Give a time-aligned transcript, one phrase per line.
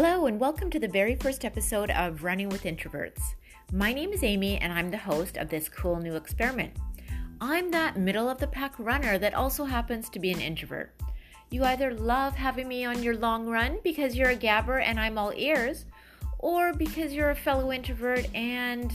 [0.00, 3.34] Hello, and welcome to the very first episode of Running with Introverts.
[3.72, 6.72] My name is Amy, and I'm the host of this cool new experiment.
[7.40, 10.94] I'm that middle of the pack runner that also happens to be an introvert.
[11.50, 15.18] You either love having me on your long run because you're a gabber and I'm
[15.18, 15.84] all ears,
[16.38, 18.92] or because you're a fellow introvert and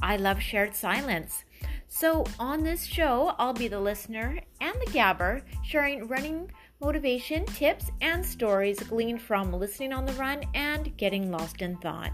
[0.00, 1.44] I love shared silence.
[1.88, 7.90] So, on this show, I'll be the listener and the gabber, sharing running motivation, tips,
[8.00, 12.12] and stories gleaned from listening on the run and getting lost in thought.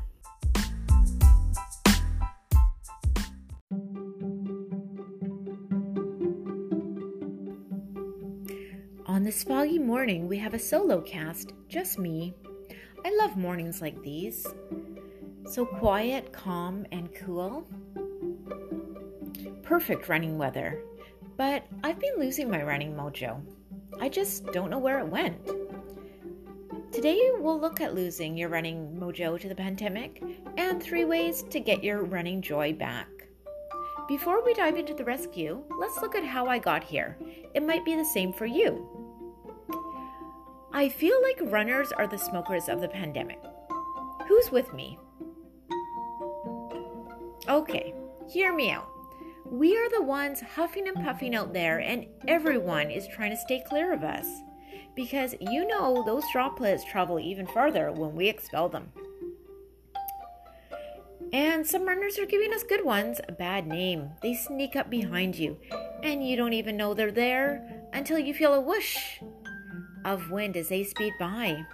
[9.06, 12.32] On this foggy morning, we have a solo cast, just me.
[13.04, 14.46] I love mornings like these.
[15.44, 17.66] So quiet, calm, and cool.
[19.62, 20.82] Perfect running weather.
[21.36, 23.42] But I've been losing my running mojo.
[24.00, 25.44] I just don't know where it went.
[26.92, 30.22] Today, we'll look at losing your running mojo to the pandemic
[30.56, 33.08] and three ways to get your running joy back.
[34.08, 37.16] Before we dive into the rescue, let's look at how I got here.
[37.54, 38.86] It might be the same for you.
[40.72, 43.40] I feel like runners are the smokers of the pandemic.
[44.28, 44.98] Who's with me?
[47.48, 47.94] Okay,
[48.28, 48.91] hear me out.
[49.52, 53.62] We are the ones huffing and puffing out there, and everyone is trying to stay
[53.68, 54.26] clear of us.
[54.96, 58.90] Because you know those droplets travel even farther when we expel them.
[61.34, 64.12] And some runners are giving us good ones a bad name.
[64.22, 65.58] They sneak up behind you,
[66.02, 69.18] and you don't even know they're there until you feel a whoosh
[70.06, 71.66] of wind as they speed by.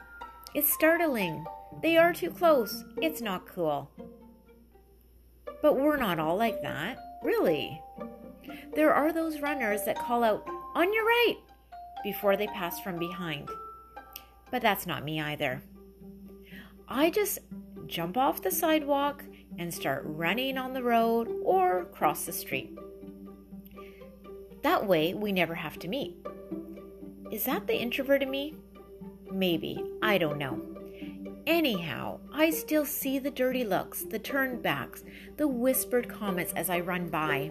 [0.53, 1.45] It's startling.
[1.81, 2.83] They are too close.
[3.01, 3.89] It's not cool.
[5.63, 6.99] But we're not all like that.
[7.23, 7.81] Really?
[8.75, 11.37] There are those runners that call out, on your right,
[12.05, 13.49] before they pass from behind.
[14.51, 15.63] But that's not me either.
[16.89, 17.41] I just
[17.87, 19.25] jump off the sidewalk
[19.59, 22.79] and start running on the road or cross the street.
[24.63, 26.17] That way, we never have to meet.
[27.31, 28.55] Is that the introvert in me?
[29.31, 29.85] Maybe.
[30.03, 30.61] I don't know.
[31.49, 35.03] Anyhow, I still see the dirty looks, the turned backs,
[35.39, 37.51] the whispered comments as I run by.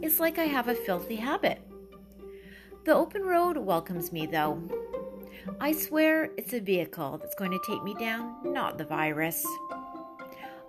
[0.00, 1.60] It's like I have a filthy habit.
[2.84, 4.62] The open road welcomes me, though.
[5.60, 9.44] I swear it's a vehicle that's going to take me down, not the virus.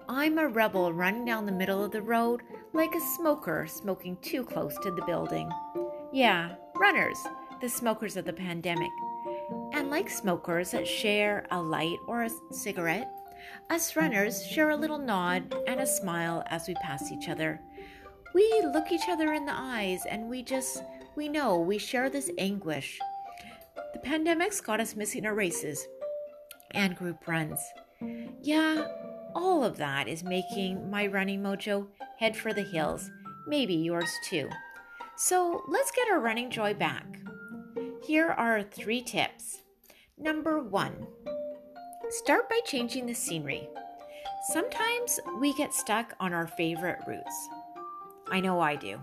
[0.10, 2.42] I'm a rebel running down the middle of the road
[2.74, 5.48] like a smoker smoking too close to the building.
[6.12, 7.20] Yeah, runners,
[7.62, 8.90] the smokers of the pandemic.
[9.94, 13.12] And like smokers that share a light or a cigarette,
[13.70, 17.62] us runners share a little nod and a smile as we pass each other.
[18.34, 20.84] We look each other in the eyes and we just,
[21.16, 22.98] we know we share this anguish.
[23.94, 25.88] The pandemic's got us missing our races
[26.72, 27.60] and group runs.
[28.42, 28.88] Yeah,
[29.36, 31.86] all of that is making my running mojo
[32.18, 33.12] head for the hills,
[33.46, 34.50] maybe yours too.
[35.18, 37.06] So let's get our running joy back.
[38.02, 39.60] Here are three tips.
[40.18, 41.08] Number one,
[42.10, 43.68] start by changing the scenery.
[44.52, 47.50] Sometimes we get stuck on our favorite routes.
[48.30, 49.00] I know I do.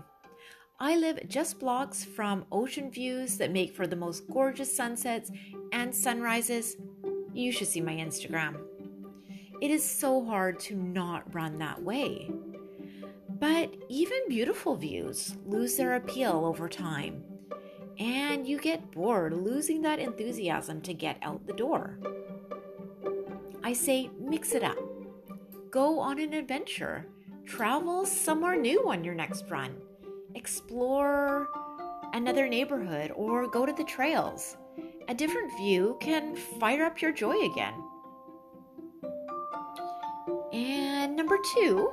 [0.79, 5.31] I live just blocks from ocean views that make for the most gorgeous sunsets
[5.73, 6.77] and sunrises.
[7.33, 8.57] You should see my Instagram.
[9.61, 12.31] It is so hard to not run that way.
[13.29, 17.23] But even beautiful views lose their appeal over time
[18.01, 21.99] and you get bored, losing that enthusiasm to get out the door.
[23.63, 24.77] I say mix it up.
[25.69, 27.05] Go on an adventure.
[27.45, 29.75] Travel somewhere new on your next run.
[30.33, 31.47] Explore
[32.13, 34.57] another neighborhood or go to the trails.
[35.07, 37.75] A different view can fire up your joy again.
[40.53, 41.91] And number two,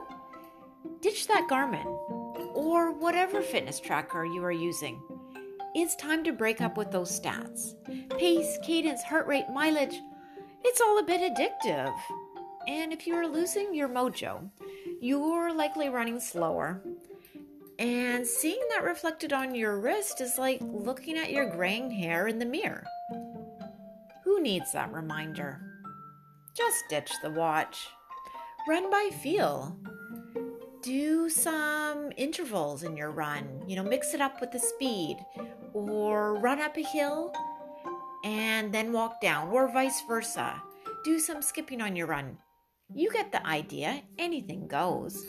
[1.02, 1.84] ditch that Garmin
[2.54, 5.02] or whatever fitness tracker you are using
[5.74, 7.74] it's time to break up with those stats.
[8.18, 10.00] Pace, cadence, heart rate, mileage,
[10.64, 11.94] it's all a bit addictive.
[12.66, 14.50] And if you are losing your mojo,
[15.00, 16.82] you're likely running slower.
[17.78, 22.38] And seeing that reflected on your wrist is like looking at your graying hair in
[22.38, 22.84] the mirror.
[24.24, 25.60] Who needs that reminder?
[26.54, 27.86] Just ditch the watch.
[28.66, 29.78] Run by feel.
[30.82, 33.62] Do some intervals in your run.
[33.68, 35.18] You know, mix it up with the speed
[35.72, 37.32] or run up a hill
[38.24, 40.60] and then walk down, or vice versa.
[41.04, 42.38] Do some skipping on your run.
[42.94, 45.26] You get the idea, anything goes.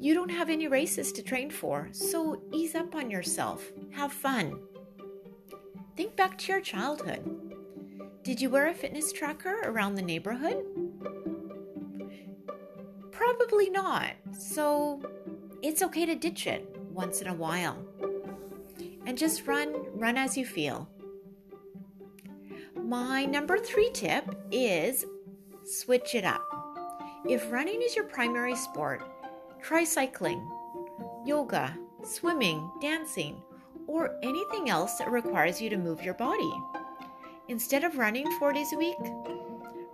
[0.00, 3.70] You don't have any races to train for, so ease up on yourself.
[3.92, 4.58] Have fun.
[5.96, 7.22] Think back to your childhood.
[8.22, 10.64] Did you wear a fitness tracker around the neighborhood?
[13.12, 14.12] Probably not.
[14.36, 15.00] So
[15.62, 17.78] it's okay to ditch it once in a while.
[19.06, 20.88] And just run, run as you feel.
[22.76, 25.06] My number three tip is
[25.64, 26.44] switch it up.
[27.28, 29.02] If running is your primary sport,
[29.62, 30.46] try cycling,
[31.24, 33.42] yoga, swimming, dancing,
[33.86, 36.52] or anything else that requires you to move your body.
[37.48, 38.96] Instead of running four days a week,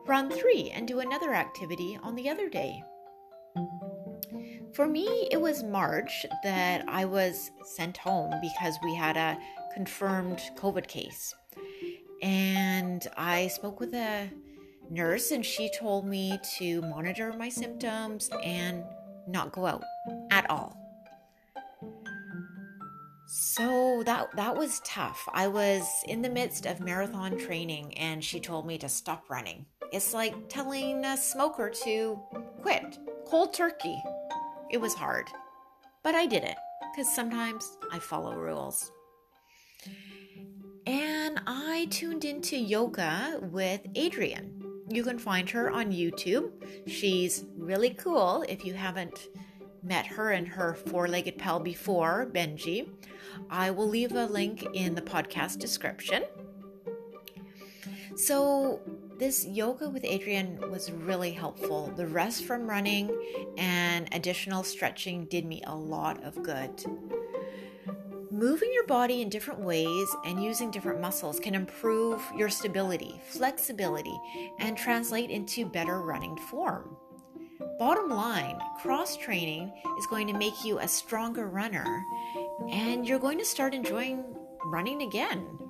[0.07, 2.83] run three and do another activity on the other day.
[4.73, 9.39] For me, it was March that I was sent home because we had a
[9.75, 11.35] confirmed COVID case.
[12.23, 14.31] And I spoke with a
[14.91, 18.85] nurse, and she told me to monitor my symptoms and
[19.27, 19.83] not go out
[20.31, 20.77] at all.
[23.27, 25.29] So that that was tough.
[25.33, 29.67] I was in the midst of marathon training and she told me to stop running.
[29.93, 32.19] It's like telling a smoker to
[32.61, 32.99] quit.
[33.27, 34.03] Cold turkey.
[34.71, 35.29] It was hard.
[36.03, 36.57] But I did it
[36.97, 38.91] cuz sometimes I follow rules.
[40.87, 44.61] And I tuned into yoga with Adriene.
[44.89, 46.51] You can find her on YouTube.
[46.89, 49.29] She's really cool if you haven't
[49.83, 52.89] met her and her four legged pal before, Benji.
[53.49, 56.25] I will leave a link in the podcast description.
[58.17, 58.81] So,
[59.21, 61.93] this yoga with Adriene was really helpful.
[61.95, 63.15] The rest from running
[63.59, 66.83] and additional stretching did me a lot of good.
[68.31, 74.19] Moving your body in different ways and using different muscles can improve your stability, flexibility,
[74.59, 76.97] and translate into better running form.
[77.79, 82.03] Bottom line, cross training is going to make you a stronger runner
[82.71, 84.25] and you're going to start enjoying
[84.65, 85.70] running again.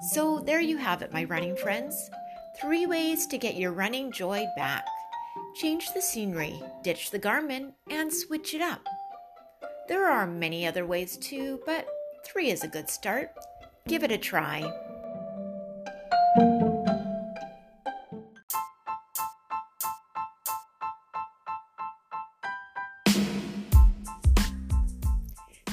[0.00, 2.10] So, there you have it, my running friends.
[2.60, 4.86] Three ways to get your running joy back
[5.56, 8.86] change the scenery, ditch the Garmin, and switch it up.
[9.88, 11.88] There are many other ways too, but
[12.26, 13.30] three is a good start.
[13.88, 14.70] Give it a try.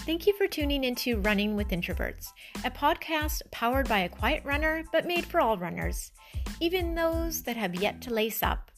[0.05, 2.33] Thank you for tuning into Running with Introverts,
[2.65, 6.11] a podcast powered by a quiet runner but made for all runners,
[6.59, 8.69] even those that have yet to lace up.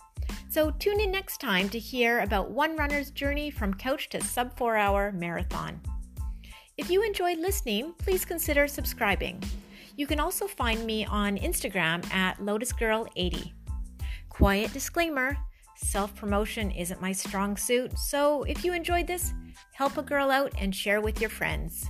[0.49, 4.55] So tune in next time to hear about one runner's journey from couch to sub
[4.55, 5.81] four hour marathon.
[6.77, 9.41] If you enjoyed listening, please consider subscribing.
[9.97, 13.51] You can also find me on Instagram at LotusGirl80.
[14.29, 15.35] Quiet disclaimer
[15.75, 19.33] self promotion isn't my strong suit, so if you enjoyed this,
[19.73, 21.85] help a girl out, and share with your friends.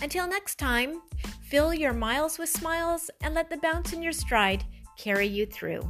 [0.00, 1.02] Until next time,
[1.42, 4.64] fill your miles with smiles and let the bounce in your stride
[4.98, 5.82] carry you through.